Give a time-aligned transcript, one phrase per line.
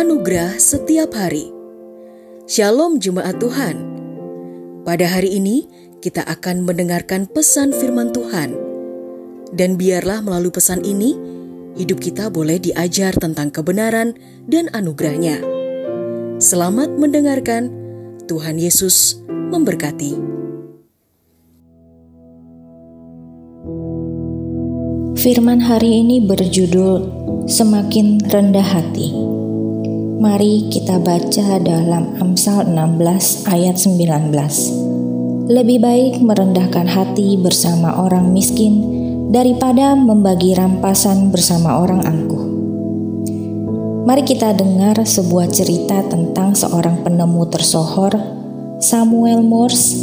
[0.00, 1.52] Anugerah setiap hari.
[2.48, 3.84] Shalom jemaat Tuhan.
[4.80, 5.68] Pada hari ini
[6.00, 8.56] kita akan mendengarkan pesan firman Tuhan.
[9.52, 11.20] Dan biarlah melalui pesan ini
[11.76, 14.16] hidup kita boleh diajar tentang kebenaran
[14.48, 15.44] dan anugerahnya.
[16.40, 17.68] Selamat mendengarkan.
[18.24, 20.16] Tuhan Yesus memberkati.
[25.20, 29.29] Firman hari ini berjudul Semakin Rendah Hati.
[30.20, 35.48] Mari kita baca dalam Amsal 16 ayat 19.
[35.48, 38.84] Lebih baik merendahkan hati bersama orang miskin
[39.32, 42.44] daripada membagi rampasan bersama orang angkuh.
[44.04, 48.12] Mari kita dengar sebuah cerita tentang seorang penemu tersohor,
[48.76, 49.96] Samuel Morse,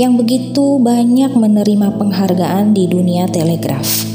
[0.00, 4.08] yang begitu banyak menerima penghargaan di dunia telegraf.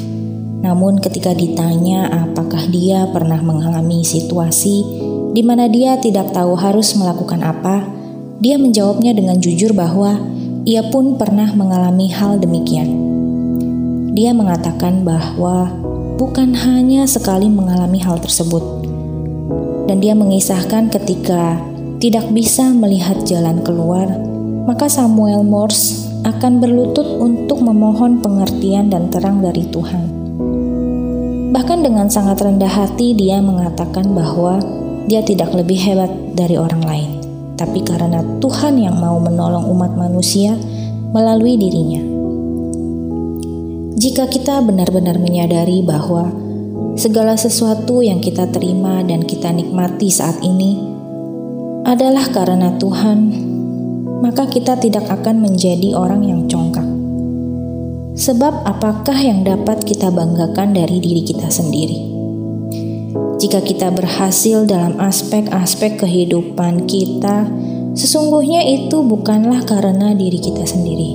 [0.64, 7.42] Namun, ketika ditanya apakah dia pernah mengalami situasi di mana dia tidak tahu harus melakukan
[7.42, 7.90] apa,
[8.38, 10.22] dia menjawabnya dengan jujur bahwa
[10.64, 12.94] ia pun pernah mengalami hal demikian.
[14.14, 15.74] Dia mengatakan bahwa
[16.22, 18.62] bukan hanya sekali mengalami hal tersebut,
[19.90, 21.58] dan dia mengisahkan ketika
[21.98, 24.06] tidak bisa melihat jalan keluar,
[24.70, 30.04] maka Samuel Morse akan berlutut untuk memohon pengertian dan terang dari Tuhan.
[31.52, 37.12] Bahkan dengan sangat rendah hati dia mengatakan bahwa dia tidak lebih hebat dari orang lain,
[37.60, 40.56] tapi karena Tuhan yang mau menolong umat manusia
[41.12, 42.02] melalui dirinya.
[44.00, 46.32] Jika kita benar-benar menyadari bahwa
[47.00, 50.82] segala sesuatu yang kita terima dan kita nikmati saat ini
[51.84, 53.20] adalah karena Tuhan,
[54.24, 56.88] maka kita tidak akan menjadi orang yang congkak.
[58.14, 62.23] Sebab, apakah yang dapat kita banggakan dari diri kita sendiri?
[63.44, 67.44] Jika kita berhasil dalam aspek-aspek kehidupan kita,
[67.92, 71.12] sesungguhnya itu bukanlah karena diri kita sendiri,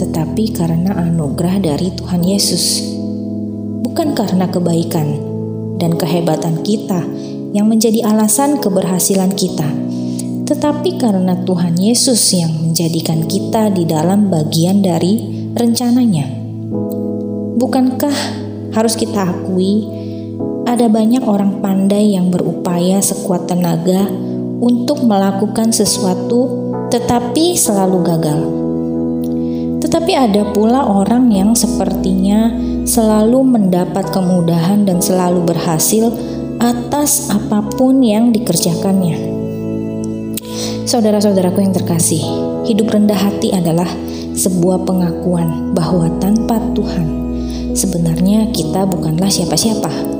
[0.00, 2.80] tetapi karena anugerah dari Tuhan Yesus,
[3.84, 5.20] bukan karena kebaikan
[5.76, 7.04] dan kehebatan kita
[7.52, 9.68] yang menjadi alasan keberhasilan kita,
[10.48, 16.24] tetapi karena Tuhan Yesus yang menjadikan kita di dalam bagian dari rencananya.
[17.60, 18.16] Bukankah
[18.72, 19.99] harus kita akui
[20.68, 24.08] ada banyak orang pandai yang berupaya sekuat tenaga
[24.60, 28.40] untuk melakukan sesuatu tetapi selalu gagal.
[29.80, 32.52] Tetapi ada pula orang yang sepertinya
[32.84, 36.12] selalu mendapat kemudahan dan selalu berhasil
[36.60, 39.16] atas apa pun yang dikerjakannya.
[40.84, 42.20] Saudara-saudaraku yang terkasih,
[42.66, 43.88] hidup rendah hati adalah
[44.34, 47.08] sebuah pengakuan bahwa tanpa Tuhan,
[47.72, 50.19] sebenarnya kita bukanlah siapa-siapa.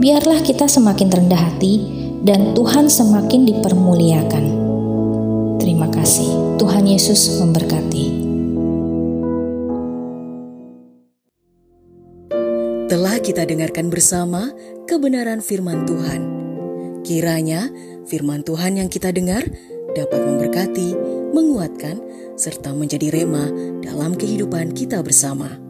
[0.00, 1.84] Biarlah kita semakin rendah hati
[2.24, 4.44] dan Tuhan semakin dipermuliakan.
[5.60, 6.56] Terima kasih.
[6.56, 8.32] Tuhan Yesus memberkati.
[12.88, 14.48] Telah kita dengarkan bersama
[14.88, 16.20] kebenaran firman Tuhan.
[17.04, 17.68] Kiranya
[18.08, 19.44] firman Tuhan yang kita dengar
[19.92, 20.96] dapat memberkati,
[21.36, 22.00] menguatkan,
[22.40, 23.52] serta menjadi rema
[23.84, 25.69] dalam kehidupan kita bersama.